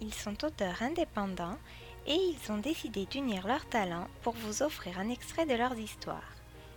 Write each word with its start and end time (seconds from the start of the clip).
Ils 0.00 0.14
sont 0.14 0.44
auteurs 0.44 0.82
indépendants 0.82 1.58
et 2.06 2.14
ils 2.14 2.52
ont 2.52 2.58
décidé 2.58 3.06
d'unir 3.06 3.46
leurs 3.46 3.68
talents 3.68 4.08
pour 4.22 4.34
vous 4.34 4.62
offrir 4.62 4.98
un 4.98 5.10
extrait 5.10 5.46
de 5.46 5.54
leurs 5.54 5.78
histoires. 5.78 6.32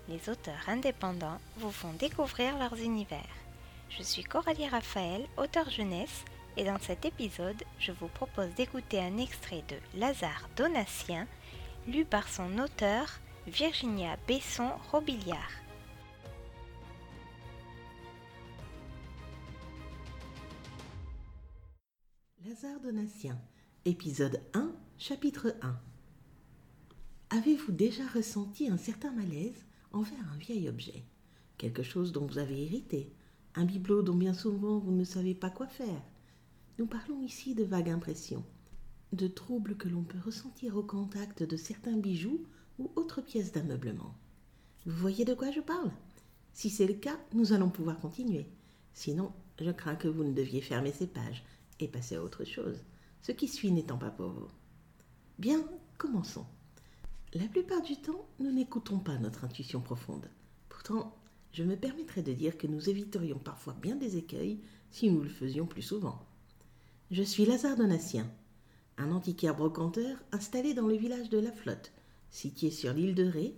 Les 0.10 0.29
auteurs 0.29 0.68
indépendants 0.68 1.39
vous 1.57 1.71
font 1.71 1.94
découvrir 1.94 2.57
leurs 2.57 2.79
univers. 2.79 3.20
Je 3.89 4.04
suis 4.04 4.23
Coralie 4.23 4.68
Raphaël, 4.68 5.28
auteur 5.38 5.70
jeunesse, 5.70 6.26
et 6.57 6.64
dans 6.64 6.80
cet 6.80 7.05
épisode, 7.05 7.64
je 7.80 7.92
vous 7.92 8.07
propose 8.07 8.50
d'écouter 8.55 9.00
un 9.00 9.18
extrait 9.18 9.64
de 9.70 9.78
Lazare 10.00 10.50
Donatien, 10.58 11.28
lu 11.88 12.04
par 12.04 12.28
son 12.28 12.58
auteur 12.58 13.20
Virginia 13.48 14.18
Besson-Robiliard. 14.28 15.61
Lazare 22.82 22.94
Donatien, 22.94 23.42
épisode 23.86 24.42
1, 24.54 24.71
chapitre 24.98 25.56
1. 25.62 25.80
Avez-vous 27.30 27.71
déjà 27.71 28.07
ressenti 28.07 28.70
un 28.70 28.78
certain 28.78 29.12
malaise 29.12 29.66
envers 29.92 30.32
un 30.34 30.38
vieil 30.38 30.70
objet? 30.70 31.04
Quelque 31.57 31.84
chose 31.84 32.12
dont 32.12 32.26
vous 32.26 32.38
avez 32.38 32.64
hérité? 32.64 33.12
Un 33.56 33.66
bibelot 33.66 34.04
dont 34.04 34.16
bien 34.16 34.34
souvent 34.34 34.80
vous 34.80 34.92
ne 34.92 35.04
savez 35.04 35.34
pas 35.36 35.50
quoi 35.50 35.67
faire? 35.67 36.02
Nous 36.80 36.86
parlons 36.86 37.22
ici 37.22 37.56
de 37.56 37.64
vagues 37.64 37.90
impressions, 37.90 38.45
de 39.14 39.28
troubles 39.28 39.76
que 39.76 39.90
l'on 39.90 40.04
peut 40.04 40.22
ressentir 40.23 40.78
au 40.78 40.84
contact 40.84 41.44
de 41.44 41.58
certains 41.58 41.98
bijoux 41.98 42.45
ou 42.80 42.92
autres 42.95 43.22
pièces 43.22 43.52
d'ameublement. 43.52 44.16
Vous 44.86 44.98
voyez 44.98 45.26
de 45.26 45.34
quoi 45.34 45.52
je 45.52 45.62
parle? 45.62 45.92
Si 46.54 46.70
c'est 46.70 46.88
le 46.88 46.95
cas, 46.95 47.20
nous 47.34 47.54
allons 47.54 47.70
pouvoir 47.70 48.00
continuer. 48.00 48.48
Sinon, 48.94 49.32
je 49.59 49.72
crains 49.72 49.95
que 49.95 50.08
vous 50.08 50.23
ne 50.23 50.34
deviez 50.34 50.62
fermer 50.62 50.92
ces 50.92 51.08
pages 51.08 51.44
et 51.81 51.88
passer 51.88 52.16
à 52.16 52.23
autre 52.23 52.44
chose, 52.44 52.84
ce 53.22 53.31
qui 53.31 53.48
suit 53.48 53.72
n'étant 53.72 53.98
pas 53.98 54.09
pour 54.09 54.30
vous. 54.30 54.48
Bien, 55.40 55.64
commençons. 55.98 56.46
La 57.34 57.48
plupart 57.48 57.82
du 57.82 57.96
temps, 57.96 58.28
nous 58.40 58.52
n'écoutons 58.52 59.00
pas 59.00 59.18
notre 59.18 59.46
intuition 59.46 59.82
profonde. 59.82 60.30
Pourtant, 60.70 61.16
je 61.54 61.64
me 61.64 61.76
permettrai 61.76 62.22
de 62.22 62.34
dire 62.34 62.58
que 62.58 62.68
nous 62.68 62.90
éviterions 62.90 63.40
parfois 63.40 63.73
bien 63.73 63.96
des 63.96 64.18
écueils 64.18 64.60
si 64.90 65.10
nous 65.10 65.22
le 65.22 65.30
faisions 65.30 65.66
plus 65.66 65.82
souvent. 65.82 66.26
Je 67.10 67.23
suis 67.23 67.46
Lazare 67.46 67.78
Donatien, 67.78 68.30
un 68.98 69.12
antiquaire 69.12 69.56
brocanteur 69.56 70.18
installé 70.32 70.73
dans 70.73 70.88
le 70.88 70.95
village 70.95 71.30
de 71.30 71.40
La 71.40 71.52
Flotte, 71.52 71.92
situé 72.30 72.72
sur 72.72 72.94
l'île 72.94 73.16
de 73.16 73.26
Ré, 73.26 73.56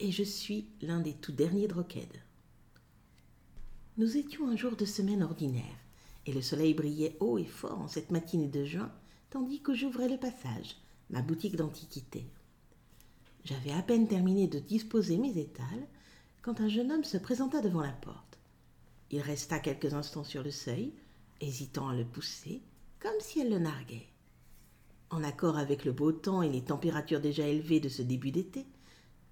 et 0.00 0.10
je 0.10 0.22
suis 0.22 0.68
l'un 0.82 1.00
des 1.00 1.14
tout 1.14 1.32
derniers 1.32 1.68
Droquèdes. 1.68 2.20
Nous 3.96 4.16
étions 4.16 4.48
un 4.48 4.56
jour 4.56 4.74
de 4.76 4.84
semaine 4.84 5.22
ordinaire 5.22 5.83
et 6.26 6.32
le 6.32 6.42
soleil 6.42 6.74
brillait 6.74 7.16
haut 7.20 7.38
et 7.38 7.44
fort 7.44 7.80
en 7.80 7.88
cette 7.88 8.10
matinée 8.10 8.48
de 8.48 8.64
juin, 8.64 8.92
tandis 9.30 9.60
que 9.60 9.74
j'ouvrais 9.74 10.08
le 10.08 10.18
passage, 10.18 10.76
ma 11.10 11.22
boutique 11.22 11.56
d'antiquités. 11.56 12.26
J'avais 13.44 13.72
à 13.72 13.82
peine 13.82 14.08
terminé 14.08 14.46
de 14.46 14.58
disposer 14.58 15.18
mes 15.18 15.36
étals 15.38 15.86
quand 16.42 16.60
un 16.60 16.68
jeune 16.68 16.92
homme 16.92 17.04
se 17.04 17.18
présenta 17.18 17.60
devant 17.60 17.82
la 17.82 17.92
porte. 17.92 18.38
Il 19.10 19.20
resta 19.20 19.58
quelques 19.58 19.92
instants 19.92 20.24
sur 20.24 20.42
le 20.42 20.50
seuil, 20.50 20.92
hésitant 21.40 21.88
à 21.88 21.94
le 21.94 22.04
pousser, 22.04 22.62
comme 23.00 23.20
si 23.20 23.40
elle 23.40 23.50
le 23.50 23.58
narguait. 23.58 24.08
En 25.10 25.22
accord 25.22 25.58
avec 25.58 25.84
le 25.84 25.92
beau 25.92 26.10
temps 26.10 26.42
et 26.42 26.48
les 26.48 26.64
températures 26.64 27.20
déjà 27.20 27.46
élevées 27.46 27.80
de 27.80 27.88
ce 27.88 28.02
début 28.02 28.30
d'été, 28.30 28.66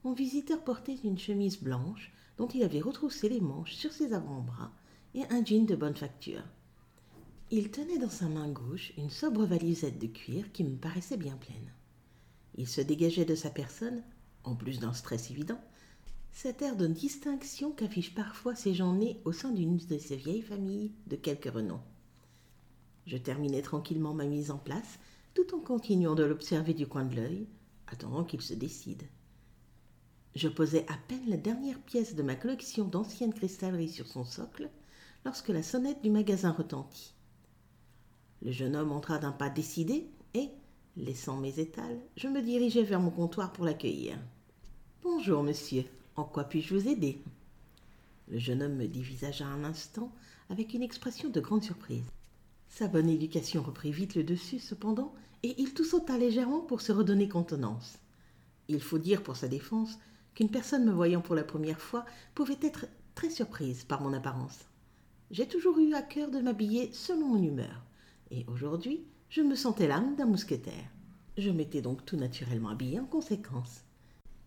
mon 0.04 0.12
visiteur 0.12 0.62
portait 0.62 0.98
une 1.04 1.18
chemise 1.18 1.60
blanche 1.62 2.12
dont 2.36 2.48
il 2.48 2.62
avait 2.62 2.80
retroussé 2.80 3.28
les 3.28 3.40
manches 3.40 3.74
sur 3.74 3.92
ses 3.92 4.12
avant-bras 4.12 4.72
et 5.14 5.24
un 5.30 5.44
jean 5.44 5.66
de 5.66 5.74
bonne 5.74 5.96
facture. 5.96 6.42
Il 7.54 7.70
tenait 7.70 7.98
dans 7.98 8.08
sa 8.08 8.30
main 8.30 8.48
gauche 8.48 8.94
une 8.96 9.10
sobre 9.10 9.44
valisette 9.44 9.98
de 9.98 10.06
cuir 10.06 10.50
qui 10.52 10.64
me 10.64 10.74
paraissait 10.74 11.18
bien 11.18 11.36
pleine. 11.36 11.70
Il 12.54 12.66
se 12.66 12.80
dégageait 12.80 13.26
de 13.26 13.34
sa 13.34 13.50
personne, 13.50 14.02
en 14.42 14.56
plus 14.56 14.80
d'un 14.80 14.94
stress 14.94 15.30
évident, 15.30 15.60
cet 16.32 16.62
air 16.62 16.76
de 16.76 16.86
distinction 16.86 17.70
qu'affichent 17.70 18.14
parfois 18.14 18.54
ces 18.54 18.72
gens 18.72 18.94
nés 18.94 19.20
au 19.26 19.32
sein 19.32 19.50
d'une 19.50 19.76
de 19.76 19.98
ces 19.98 20.16
vieilles 20.16 20.40
familles 20.40 20.92
de 21.08 21.16
quelque 21.16 21.50
renom. 21.50 21.78
Je 23.04 23.18
terminai 23.18 23.60
tranquillement 23.60 24.14
ma 24.14 24.24
mise 24.24 24.50
en 24.50 24.56
place, 24.56 24.98
tout 25.34 25.54
en 25.54 25.60
continuant 25.60 26.14
de 26.14 26.24
l'observer 26.24 26.72
du 26.72 26.86
coin 26.86 27.04
de 27.04 27.16
l'œil, 27.16 27.46
attendant 27.86 28.24
qu'il 28.24 28.40
se 28.40 28.54
décide. 28.54 29.02
Je 30.34 30.48
posais 30.48 30.86
à 30.88 30.96
peine 31.06 31.28
la 31.28 31.36
dernière 31.36 31.82
pièce 31.82 32.14
de 32.14 32.22
ma 32.22 32.34
collection 32.34 32.86
d'anciennes 32.86 33.34
cristalleries 33.34 33.90
sur 33.90 34.06
son 34.06 34.24
socle 34.24 34.70
lorsque 35.26 35.50
la 35.50 35.62
sonnette 35.62 36.02
du 36.02 36.08
magasin 36.08 36.52
retentit. 36.52 37.12
Le 38.44 38.50
jeune 38.50 38.74
homme 38.74 38.90
entra 38.90 39.18
d'un 39.18 39.30
pas 39.30 39.50
décidé 39.50 40.08
et, 40.34 40.48
laissant 40.96 41.36
mes 41.36 41.60
étals, 41.60 42.00
je 42.16 42.26
me 42.26 42.42
dirigeai 42.42 42.82
vers 42.82 42.98
mon 42.98 43.10
comptoir 43.10 43.52
pour 43.52 43.64
l'accueillir. 43.64 44.18
Bonjour, 45.04 45.44
monsieur. 45.44 45.84
En 46.16 46.24
quoi 46.24 46.42
puis-je 46.42 46.74
vous 46.74 46.88
aider? 46.88 47.22
Le 48.28 48.40
jeune 48.40 48.64
homme 48.64 48.74
me 48.74 48.88
dévisagea 48.88 49.46
un 49.46 49.62
instant 49.62 50.10
avec 50.50 50.74
une 50.74 50.82
expression 50.82 51.28
de 51.28 51.38
grande 51.38 51.62
surprise. 51.62 52.02
Sa 52.68 52.88
bonne 52.88 53.08
éducation 53.08 53.62
reprit 53.62 53.92
vite 53.92 54.16
le 54.16 54.24
dessus, 54.24 54.58
cependant, 54.58 55.14
et 55.44 55.54
il 55.58 55.72
tout 55.72 55.84
sauta 55.84 56.18
légèrement 56.18 56.62
pour 56.62 56.80
se 56.80 56.90
redonner 56.90 57.28
contenance. 57.28 57.98
Il 58.66 58.80
faut 58.80 58.98
dire 58.98 59.22
pour 59.22 59.36
sa 59.36 59.46
défense 59.46 60.00
qu'une 60.34 60.50
personne 60.50 60.84
me 60.84 60.92
voyant 60.92 61.20
pour 61.20 61.36
la 61.36 61.44
première 61.44 61.80
fois 61.80 62.04
pouvait 62.34 62.58
être 62.62 62.86
très 63.14 63.30
surprise 63.30 63.84
par 63.84 64.00
mon 64.00 64.12
apparence. 64.12 64.64
J'ai 65.30 65.46
toujours 65.46 65.78
eu 65.78 65.94
à 65.94 66.02
cœur 66.02 66.28
de 66.28 66.40
m'habiller 66.40 66.90
selon 66.92 67.28
mon 67.28 67.42
humeur 67.42 67.84
et 68.32 68.44
aujourd'hui 68.48 69.04
je 69.28 69.42
me 69.42 69.54
sentais 69.54 69.86
l'âme 69.86 70.16
d'un 70.16 70.26
mousquetaire. 70.26 70.90
Je 71.38 71.50
m'étais 71.50 71.80
donc 71.80 72.04
tout 72.04 72.16
naturellement 72.16 72.70
habillé 72.70 72.98
en 72.98 73.06
conséquence. 73.06 73.84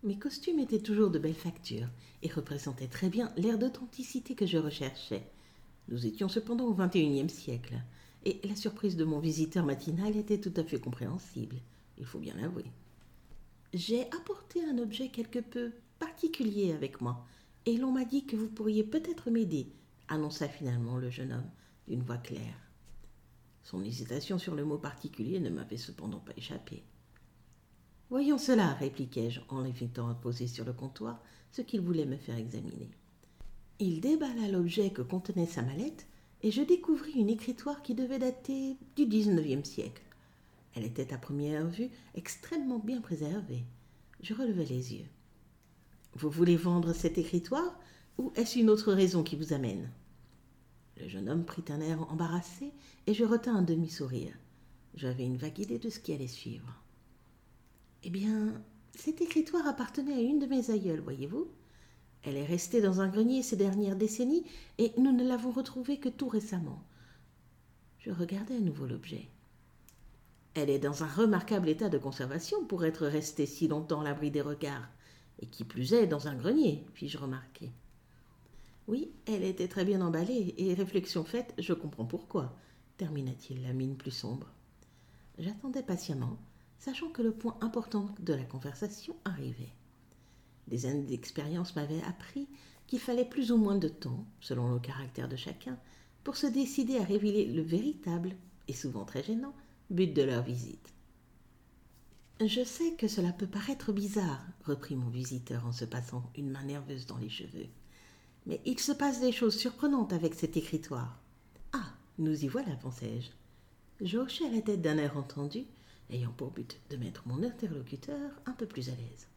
Mes 0.03 0.19
costumes 0.19 0.59
étaient 0.59 0.81
toujours 0.81 1.09
de 1.09 1.17
belle 1.17 1.33
facture 1.33 1.87
et 2.21 2.29
représentaient 2.29 2.87
très 2.87 3.09
bien 3.09 3.31
l'air 3.37 3.57
d'authenticité 3.57 4.35
que 4.35 4.45
je 4.45 4.57
recherchais. 4.57 5.31
Nous 5.87 6.05
étions 6.05 6.29
cependant 6.29 6.65
au 6.65 6.75
XXIe 6.75 7.29
siècle, 7.29 7.81
et 8.25 8.39
la 8.43 8.55
surprise 8.55 8.95
de 8.95 9.05
mon 9.05 9.19
visiteur 9.19 9.65
matinal 9.65 10.15
était 10.15 10.39
tout 10.39 10.53
à 10.57 10.63
fait 10.63 10.79
compréhensible, 10.79 11.57
il 11.97 12.05
faut 12.05 12.19
bien 12.19 12.35
l'avouer. 12.35 12.65
J'ai 13.73 14.03
apporté 14.11 14.63
un 14.63 14.77
objet 14.77 15.09
quelque 15.09 15.39
peu 15.39 15.71
particulier 15.97 16.73
avec 16.73 17.01
moi, 17.01 17.25
et 17.65 17.77
l'on 17.77 17.91
m'a 17.91 18.05
dit 18.05 18.25
que 18.25 18.35
vous 18.35 18.49
pourriez 18.49 18.83
peut-être 18.83 19.31
m'aider, 19.31 19.71
annonça 20.07 20.47
finalement 20.47 20.97
le 20.97 21.09
jeune 21.09 21.33
homme 21.33 21.49
d'une 21.87 22.03
voix 22.03 22.17
claire. 22.17 22.64
Son 23.65 23.83
hésitation 23.83 24.37
sur 24.37 24.53
le 24.53 24.63
mot 24.63 24.77
particulier 24.77 25.39
ne 25.39 25.49
m'avait 25.49 25.77
cependant 25.77 26.19
pas 26.19 26.33
échappé. 26.37 26.83
Voyons 28.11 28.37
cela, 28.37 28.73
répliquai-je 28.75 29.41
en 29.49 29.61
l'invitant 29.61 30.07
à 30.07 30.13
poser 30.13 30.45
sur 30.45 30.65
le 30.65 30.71
comptoir 30.71 31.19
ce 31.51 31.63
qu'il 31.63 31.81
voulait 31.81 32.05
me 32.05 32.17
faire 32.17 32.37
examiner. 32.37 32.91
Il 33.79 34.01
déballa 34.01 34.47
l'objet 34.49 34.91
que 34.91 35.01
contenait 35.01 35.47
sa 35.47 35.63
mallette 35.63 36.05
et 36.43 36.51
je 36.51 36.61
découvris 36.61 37.13
une 37.13 37.29
écritoire 37.29 37.81
qui 37.81 37.95
devait 37.95 38.19
dater 38.19 38.77
du 38.95 39.07
XIXe 39.07 39.67
siècle. 39.67 40.03
Elle 40.75 40.85
était 40.85 41.11
à 41.11 41.17
première 41.17 41.67
vue 41.67 41.89
extrêmement 42.13 42.79
bien 42.79 43.01
préservée. 43.01 43.63
Je 44.21 44.35
relevai 44.35 44.65
les 44.65 44.93
yeux. 44.93 45.07
Vous 46.13 46.29
voulez 46.29 46.55
vendre 46.55 46.93
cette 46.93 47.17
écritoire 47.17 47.79
ou 48.19 48.31
est-ce 48.35 48.59
une 48.59 48.69
autre 48.69 48.93
raison 48.93 49.23
qui 49.23 49.35
vous 49.35 49.53
amène? 49.53 49.89
Le 50.97 51.07
jeune 51.07 51.29
homme 51.29 51.45
prit 51.45 51.63
un 51.69 51.81
air 51.81 52.01
embarrassé 52.11 52.71
et 53.07 53.13
je 53.13 53.23
retins 53.23 53.55
un 53.55 53.61
demi-sourire. 53.61 54.33
J'avais 54.95 55.25
une 55.25 55.37
vague 55.37 55.59
idée 55.59 55.79
de 55.79 55.89
ce 55.89 55.99
qui 55.99 56.13
allait 56.13 56.27
suivre. 56.27 56.81
Eh 58.03 58.09
bien, 58.09 58.53
cette 58.93 59.21
écritoire 59.21 59.67
appartenait 59.67 60.13
à 60.13 60.21
une 60.21 60.39
de 60.39 60.45
mes 60.45 60.69
aïeules, 60.69 61.01
voyez-vous. 61.01 61.47
Elle 62.23 62.37
est 62.37 62.45
restée 62.45 62.81
dans 62.81 63.01
un 63.01 63.09
grenier 63.09 63.43
ces 63.43 63.57
dernières 63.57 63.97
décennies 63.97 64.45
et 64.77 64.93
nous 64.97 65.11
ne 65.11 65.27
l'avons 65.27 65.51
retrouvée 65.51 65.97
que 65.97 66.09
tout 66.09 66.29
récemment. 66.29 66.81
Je 67.99 68.11
regardai 68.11 68.55
à 68.55 68.59
nouveau 68.59 68.85
l'objet. 68.85 69.27
Elle 70.53 70.69
est 70.69 70.79
dans 70.79 71.03
un 71.03 71.07
remarquable 71.07 71.67
état 71.67 71.89
de 71.89 71.97
conservation 71.97 72.63
pour 72.65 72.85
être 72.85 73.05
restée 73.05 73.45
si 73.45 73.67
longtemps 73.67 74.01
à 74.01 74.05
l'abri 74.05 74.31
des 74.31 74.41
regards, 74.41 74.87
et 75.39 75.47
qui 75.47 75.65
plus 75.65 75.93
est 75.93 76.07
dans 76.07 76.27
un 76.27 76.35
grenier, 76.35 76.85
fis-je 76.93 77.17
remarquer. 77.17 77.71
Elle 79.27 79.43
était 79.43 79.67
très 79.67 79.85
bien 79.85 80.01
emballée, 80.01 80.53
et 80.57 80.73
réflexion 80.73 81.23
faite, 81.23 81.53
je 81.57 81.73
comprends 81.73 82.05
pourquoi, 82.05 82.55
termina-t-il 82.97 83.63
la 83.63 83.73
mine 83.73 83.97
plus 83.97 84.11
sombre. 84.11 84.51
J'attendais 85.39 85.83
patiemment, 85.83 86.37
sachant 86.77 87.09
que 87.09 87.21
le 87.21 87.31
point 87.31 87.57
important 87.61 88.13
de 88.19 88.33
la 88.33 88.43
conversation 88.43 89.15
arrivait. 89.25 89.73
Des 90.67 90.85
années 90.85 91.03
d'expérience 91.03 91.75
m'avaient 91.75 92.03
appris 92.03 92.47
qu'il 92.87 92.99
fallait 92.99 93.25
plus 93.25 93.51
ou 93.51 93.57
moins 93.57 93.77
de 93.77 93.87
temps, 93.87 94.25
selon 94.39 94.71
le 94.71 94.79
caractère 94.79 95.27
de 95.27 95.35
chacun, 95.35 95.77
pour 96.23 96.37
se 96.37 96.47
décider 96.47 96.97
à 96.97 97.03
révéler 97.03 97.45
le 97.45 97.61
véritable, 97.61 98.35
et 98.67 98.73
souvent 98.73 99.05
très 99.05 99.23
gênant, 99.23 99.55
but 99.89 100.13
de 100.13 100.21
leur 100.21 100.43
visite. 100.43 100.93
Je 102.45 102.63
sais 102.63 102.93
que 102.95 103.07
cela 103.07 103.31
peut 103.31 103.47
paraître 103.47 103.91
bizarre, 103.91 104.45
reprit 104.65 104.95
mon 104.95 105.09
visiteur 105.09 105.65
en 105.65 105.71
se 105.71 105.85
passant 105.85 106.31
une 106.35 106.49
main 106.49 106.63
nerveuse 106.63 107.05
dans 107.05 107.17
les 107.17 107.29
cheveux. 107.29 107.67
Mais 108.45 108.61
il 108.65 108.79
se 108.79 108.91
passe 108.91 109.21
des 109.21 109.31
choses 109.31 109.57
surprenantes 109.57 110.13
avec 110.13 110.33
cet 110.35 110.57
écritoire. 110.57 111.17
Ah, 111.73 111.93
nous 112.19 112.43
y 112.43 112.47
voilà, 112.47 112.75
pensai-je. 112.75 113.29
Je 114.05 114.17
hochai 114.17 114.49
la 114.49 114.61
tête 114.61 114.81
d'un 114.81 114.97
air 114.97 115.17
entendu, 115.17 115.65
ayant 116.09 116.31
pour 116.31 116.51
but 116.51 116.79
de 116.89 116.97
mettre 116.97 117.23
mon 117.25 117.43
interlocuteur 117.43 118.31
un 118.45 118.51
peu 118.51 118.65
plus 118.65 118.89
à 118.89 118.91
l'aise. 118.91 119.27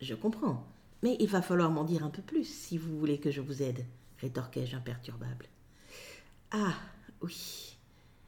Je 0.00 0.14
comprends, 0.14 0.66
mais 1.02 1.16
il 1.20 1.28
va 1.28 1.42
falloir 1.42 1.70
m'en 1.70 1.84
dire 1.84 2.04
un 2.04 2.10
peu 2.10 2.22
plus 2.22 2.44
si 2.44 2.78
vous 2.78 2.98
voulez 2.98 3.18
que 3.18 3.30
je 3.30 3.40
vous 3.40 3.62
aide, 3.62 3.84
rétorquai-je 4.20 4.76
imperturbable. 4.76 5.46
Ah, 6.52 6.74
oui. 7.20 7.76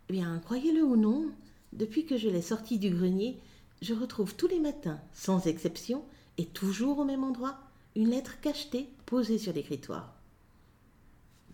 Eh 0.08 0.12
bien, 0.12 0.38
croyez-le 0.44 0.82
ou 0.82 0.96
non, 0.96 1.30
depuis 1.72 2.04
que 2.04 2.16
je 2.16 2.28
l'ai 2.28 2.42
sorti 2.42 2.78
du 2.78 2.90
grenier, 2.90 3.38
je 3.80 3.94
retrouve 3.94 4.34
tous 4.34 4.48
les 4.48 4.60
matins, 4.60 5.00
sans 5.12 5.46
exception, 5.46 6.04
et 6.36 6.46
toujours 6.46 6.98
au 6.98 7.04
même 7.04 7.24
endroit, 7.24 7.58
une 7.96 8.10
lettre 8.10 8.40
cachetée 8.40 8.88
posée 9.06 9.38
sur 9.38 9.52
l'écritoire. 9.52 10.14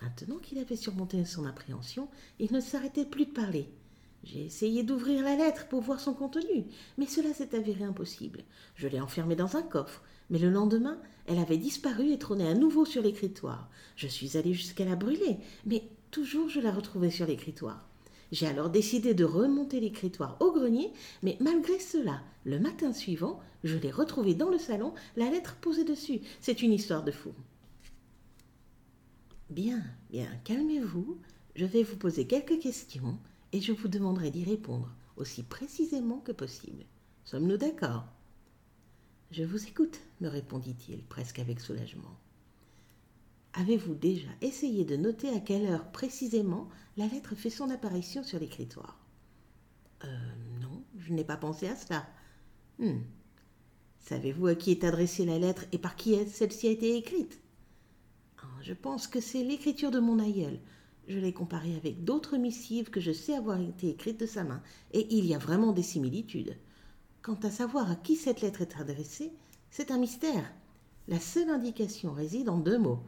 Maintenant 0.00 0.38
qu'il 0.38 0.58
avait 0.58 0.76
surmonté 0.76 1.24
son 1.24 1.44
appréhension, 1.44 2.08
il 2.38 2.52
ne 2.52 2.60
s'arrêtait 2.60 3.04
plus 3.04 3.26
de 3.26 3.32
parler. 3.32 3.68
J'ai 4.24 4.44
essayé 4.44 4.82
d'ouvrir 4.82 5.22
la 5.22 5.36
lettre 5.36 5.66
pour 5.68 5.80
voir 5.80 6.00
son 6.00 6.14
contenu, 6.14 6.64
mais 6.98 7.06
cela 7.06 7.32
s'est 7.34 7.54
avéré 7.54 7.84
impossible. 7.84 8.42
Je 8.74 8.88
l'ai 8.88 9.00
enfermée 9.00 9.36
dans 9.36 9.56
un 9.56 9.62
coffre, 9.62 10.02
mais 10.30 10.38
le 10.38 10.50
lendemain, 10.50 10.98
elle 11.26 11.38
avait 11.38 11.58
disparu 11.58 12.10
et 12.10 12.18
trônait 12.18 12.48
à 12.48 12.54
nouveau 12.54 12.84
sur 12.84 13.02
l'écritoire. 13.02 13.70
Je 13.96 14.06
suis 14.06 14.36
allée 14.36 14.54
jusqu'à 14.54 14.84
la 14.84 14.96
brûler, 14.96 15.38
mais 15.66 15.88
toujours 16.10 16.48
je 16.48 16.60
la 16.60 16.72
retrouvais 16.72 17.10
sur 17.10 17.26
l'écritoire. 17.26 17.89
J'ai 18.32 18.46
alors 18.46 18.70
décidé 18.70 19.12
de 19.12 19.24
remonter 19.24 19.80
l'écritoire 19.80 20.36
au 20.40 20.52
grenier, 20.52 20.92
mais 21.22 21.36
malgré 21.40 21.78
cela, 21.78 22.22
le 22.44 22.60
matin 22.60 22.92
suivant, 22.92 23.40
je 23.64 23.76
l'ai 23.76 23.90
retrouvée 23.90 24.34
dans 24.34 24.50
le 24.50 24.58
salon, 24.58 24.94
la 25.16 25.30
lettre 25.30 25.56
posée 25.56 25.84
dessus. 25.84 26.20
C'est 26.40 26.62
une 26.62 26.72
histoire 26.72 27.02
de 27.02 27.10
fou. 27.10 27.32
Bien, 29.50 29.82
bien, 30.10 30.28
calmez-vous. 30.44 31.18
Je 31.56 31.64
vais 31.66 31.82
vous 31.82 31.96
poser 31.96 32.26
quelques 32.26 32.60
questions 32.60 33.18
et 33.52 33.60
je 33.60 33.72
vous 33.72 33.88
demanderai 33.88 34.30
d'y 34.30 34.44
répondre 34.44 34.94
aussi 35.16 35.42
précisément 35.42 36.18
que 36.18 36.32
possible. 36.32 36.84
Sommes-nous 37.24 37.56
d'accord? 37.56 38.04
Je 39.32 39.42
vous 39.44 39.66
écoute, 39.66 40.00
me 40.20 40.28
répondit-il, 40.28 41.02
presque 41.04 41.38
avec 41.40 41.60
soulagement. 41.60 42.16
Avez-vous 43.54 43.94
déjà 43.94 44.28
essayé 44.42 44.84
de 44.84 44.96
noter 44.96 45.28
à 45.30 45.40
quelle 45.40 45.66
heure 45.66 45.90
précisément 45.90 46.68
la 46.96 47.06
lettre 47.06 47.34
fait 47.34 47.50
son 47.50 47.68
apparition 47.70 48.22
sur 48.22 48.38
l'écritoire? 48.38 48.98
Euh, 50.04 50.06
non, 50.60 50.84
je 50.98 51.12
n'ai 51.12 51.24
pas 51.24 51.36
pensé 51.36 51.66
à 51.66 51.74
cela. 51.74 52.06
Hmm. 52.78 53.00
Savez-vous 53.98 54.46
à 54.46 54.54
qui 54.54 54.70
est 54.70 54.84
adressée 54.84 55.24
la 55.24 55.38
lettre 55.38 55.64
et 55.72 55.78
par 55.78 55.96
qui 55.96 56.16
celle-ci 56.26 56.68
a 56.68 56.70
été 56.70 56.96
écrite? 56.96 57.40
Ah, 58.38 58.46
Je 58.62 58.72
pense 58.72 59.08
que 59.08 59.20
c'est 59.20 59.44
l'écriture 59.44 59.90
de 59.90 60.00
mon 60.00 60.20
aïeul. 60.20 60.60
Je 61.08 61.18
l'ai 61.18 61.32
comparée 61.32 61.74
avec 61.74 62.04
d'autres 62.04 62.36
missives 62.36 62.90
que 62.90 63.00
je 63.00 63.12
sais 63.12 63.34
avoir 63.34 63.60
été 63.60 63.88
écrites 63.88 64.20
de 64.20 64.26
sa 64.26 64.44
main, 64.44 64.62
et 64.92 65.08
il 65.10 65.26
y 65.26 65.34
a 65.34 65.38
vraiment 65.38 65.72
des 65.72 65.82
similitudes. 65.82 66.56
Quant 67.20 67.38
à 67.42 67.50
savoir 67.50 67.90
à 67.90 67.96
qui 67.96 68.14
cette 68.14 68.42
lettre 68.42 68.62
est 68.62 68.76
adressée, 68.76 69.32
c'est 69.70 69.90
un 69.90 69.98
mystère. 69.98 70.52
La 71.08 71.18
seule 71.18 71.50
indication 71.50 72.12
réside 72.12 72.48
en 72.48 72.58
deux 72.58 72.78
mots 72.78 73.02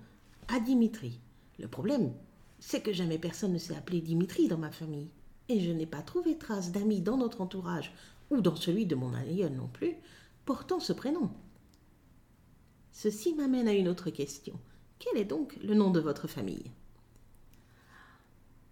à 0.48 0.60
Dimitri. 0.60 1.20
Le 1.58 1.68
problème, 1.68 2.12
c'est 2.58 2.82
que 2.82 2.92
jamais 2.92 3.18
personne 3.18 3.52
ne 3.52 3.58
s'est 3.58 3.76
appelé 3.76 4.00
Dimitri 4.00 4.48
dans 4.48 4.58
ma 4.58 4.70
famille. 4.70 5.10
Et 5.48 5.60
je 5.60 5.72
n'ai 5.72 5.86
pas 5.86 6.02
trouvé 6.02 6.38
trace 6.38 6.72
d'amis 6.72 7.00
dans 7.00 7.16
notre 7.16 7.40
entourage, 7.40 7.92
ou 8.30 8.40
dans 8.40 8.56
celui 8.56 8.86
de 8.86 8.94
mon 8.94 9.12
aïeul 9.14 9.52
non 9.52 9.68
plus, 9.68 9.94
portant 10.44 10.80
ce 10.80 10.92
prénom. 10.92 11.30
Ceci 12.92 13.34
m'amène 13.34 13.68
à 13.68 13.72
une 13.72 13.88
autre 13.88 14.10
question. 14.10 14.58
Quel 14.98 15.20
est 15.20 15.24
donc 15.24 15.58
le 15.62 15.74
nom 15.74 15.90
de 15.90 16.00
votre 16.00 16.28
famille? 16.28 16.70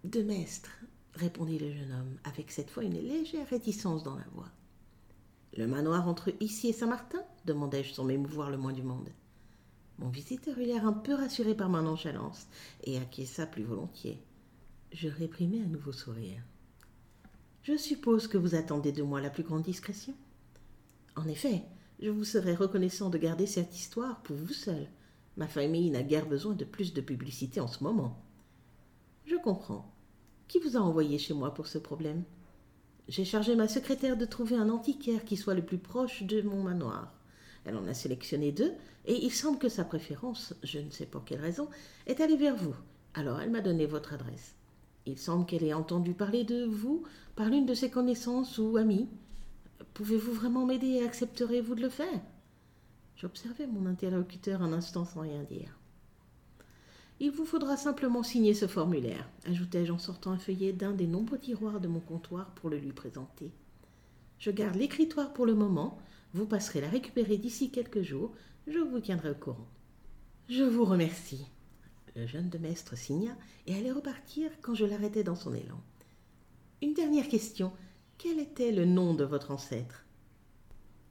De 0.03 0.21
Mestre, 0.23 0.71
répondit 1.13 1.59
le 1.59 1.71
jeune 1.71 1.91
homme, 1.91 2.17
avec 2.23 2.51
cette 2.51 2.69
fois 2.69 2.83
une 2.83 2.99
légère 2.99 3.47
réticence 3.47 4.03
dans 4.03 4.15
la 4.15 4.25
voix. 4.33 4.49
Le 5.57 5.67
manoir 5.67 6.07
entre 6.07 6.33
ici 6.39 6.69
et 6.69 6.73
Saint-Martin? 6.73 7.21
demandai-je 7.45 7.93
sans 7.93 8.05
m'émouvoir 8.05 8.49
le 8.49 8.57
moins 8.57 8.73
du 8.73 8.83
monde. 8.83 9.09
Mon 10.01 10.09
visiteur 10.09 10.57
eut 10.57 10.65
l'air 10.65 10.87
un 10.87 10.93
peu 10.93 11.13
rassuré 11.13 11.53
par 11.53 11.69
ma 11.69 11.83
nonchalance 11.83 12.47
et 12.83 12.97
acquiesça 12.97 13.45
plus 13.45 13.63
volontiers. 13.63 14.19
Je 14.91 15.07
réprimai 15.07 15.61
un 15.61 15.67
nouveau 15.67 15.91
sourire. 15.91 16.41
Je 17.61 17.77
suppose 17.77 18.27
que 18.27 18.39
vous 18.39 18.55
attendez 18.55 18.91
de 18.91 19.03
moi 19.03 19.21
la 19.21 19.29
plus 19.29 19.43
grande 19.43 19.61
discrétion. 19.61 20.15
En 21.15 21.27
effet, 21.27 21.61
je 21.99 22.09
vous 22.09 22.23
serais 22.23 22.55
reconnaissant 22.55 23.11
de 23.11 23.19
garder 23.19 23.45
cette 23.45 23.77
histoire 23.77 24.23
pour 24.23 24.35
vous 24.35 24.53
seul. 24.53 24.87
Ma 25.37 25.47
famille 25.47 25.91
n'a 25.91 26.01
guère 26.01 26.27
besoin 26.27 26.55
de 26.55 26.65
plus 26.65 26.93
de 26.93 27.01
publicité 27.01 27.59
en 27.59 27.67
ce 27.67 27.83
moment. 27.83 28.25
Je 29.25 29.35
comprends. 29.35 29.93
Qui 30.47 30.57
vous 30.59 30.77
a 30.77 30.81
envoyé 30.81 31.19
chez 31.19 31.35
moi 31.35 31.53
pour 31.53 31.67
ce 31.67 31.77
problème? 31.77 32.23
J'ai 33.07 33.23
chargé 33.23 33.55
ma 33.55 33.67
secrétaire 33.67 34.17
de 34.17 34.25
trouver 34.25 34.55
un 34.55 34.69
antiquaire 34.69 35.23
qui 35.25 35.37
soit 35.37 35.53
le 35.53 35.65
plus 35.65 35.77
proche 35.77 36.23
de 36.23 36.41
mon 36.41 36.63
manoir. 36.63 37.13
Elle 37.65 37.77
en 37.77 37.87
a 37.87 37.93
sélectionné 37.93 38.51
deux, 38.51 38.73
et 39.05 39.23
il 39.23 39.31
semble 39.31 39.59
que 39.59 39.69
sa 39.69 39.83
préférence, 39.83 40.53
je 40.63 40.79
ne 40.79 40.89
sais 40.89 41.05
pour 41.05 41.25
quelle 41.25 41.41
raison, 41.41 41.69
est 42.07 42.21
allée 42.21 42.37
vers 42.37 42.55
vous. 42.55 42.75
Alors 43.13 43.39
elle 43.39 43.51
m'a 43.51 43.61
donné 43.61 43.85
votre 43.85 44.13
adresse. 44.13 44.55
Il 45.05 45.17
semble 45.17 45.45
qu'elle 45.45 45.63
ait 45.63 45.73
entendu 45.73 46.13
parler 46.13 46.43
de 46.43 46.65
vous 46.65 47.03
par 47.35 47.49
l'une 47.49 47.65
de 47.65 47.73
ses 47.73 47.89
connaissances 47.89 48.57
ou 48.57 48.77
amies. 48.77 49.09
Pouvez-vous 49.93 50.33
vraiment 50.33 50.65
m'aider 50.65 50.87
et 50.87 51.03
accepterez-vous 51.03 51.75
de 51.75 51.81
le 51.81 51.89
faire? 51.89 52.21
J'observai 53.15 53.67
mon 53.67 53.85
interlocuteur 53.85 54.61
un 54.61 54.73
instant 54.73 55.05
sans 55.05 55.21
rien 55.21 55.43
dire. 55.43 55.77
Il 57.19 57.29
vous 57.29 57.45
faudra 57.45 57.77
simplement 57.77 58.23
signer 58.23 58.55
ce 58.55 58.65
formulaire, 58.65 59.29
ajoutai-je 59.45 59.91
en 59.91 59.99
sortant 59.99 60.31
un 60.31 60.39
feuillet 60.39 60.73
d'un 60.73 60.91
des 60.91 61.05
nombreux 61.05 61.37
tiroirs 61.37 61.79
de 61.79 61.87
mon 61.87 61.99
comptoir 61.99 62.49
pour 62.55 62.71
le 62.71 62.77
lui 62.77 62.93
présenter. 62.93 63.51
Je 64.41 64.49
garde 64.49 64.75
l'écritoire 64.75 65.33
pour 65.33 65.45
le 65.45 65.53
moment, 65.53 65.99
vous 66.33 66.47
passerez 66.47 66.81
la 66.81 66.89
récupérer 66.89 67.37
d'ici 67.37 67.69
quelques 67.69 68.01
jours. 68.01 68.33
Je 68.65 68.79
vous 68.79 68.99
tiendrai 68.99 69.29
au 69.29 69.35
courant. 69.35 69.67
Je 70.49 70.63
vous 70.63 70.83
remercie. 70.83 71.45
Le 72.15 72.25
jeune 72.25 72.49
demestre 72.49 72.97
signa 72.97 73.37
et 73.67 73.75
allait 73.75 73.91
repartir 73.91 74.49
quand 74.63 74.73
je 74.73 74.85
l'arrêtai 74.85 75.23
dans 75.23 75.35
son 75.35 75.53
élan. 75.53 75.79
Une 76.81 76.95
dernière 76.95 77.27
question. 77.29 77.71
Quel 78.17 78.39
était 78.39 78.71
le 78.71 78.85
nom 78.85 79.13
de 79.13 79.23
votre 79.23 79.51
ancêtre? 79.51 80.05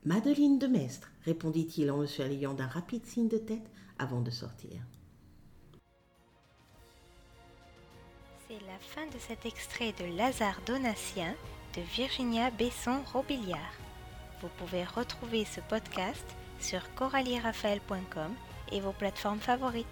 Madeleine 0.04 0.58
de 0.58 0.66
Mestre, 0.66 1.12
répondit-il 1.24 1.88
en 1.92 1.98
me 1.98 2.06
saluant 2.06 2.54
d'un 2.54 2.66
rapide 2.66 3.06
signe 3.06 3.28
de 3.28 3.38
tête 3.38 3.70
avant 4.00 4.22
de 4.22 4.30
sortir. 4.30 4.82
C'est 8.48 8.66
la 8.66 8.78
fin 8.80 9.06
de 9.06 9.18
cet 9.20 9.46
extrait 9.46 9.92
de 10.00 10.16
Lazare 10.16 10.60
Donatien 10.66 11.36
de 11.76 11.82
Virginia 11.82 12.50
Besson-Robiliard. 12.50 13.74
Vous 14.42 14.48
pouvez 14.58 14.84
retrouver 14.84 15.44
ce 15.44 15.60
podcast 15.60 16.24
sur 16.58 16.82
corallieraphael.com 16.94 18.34
et 18.72 18.80
vos 18.80 18.92
plateformes 18.92 19.40
favorites. 19.40 19.86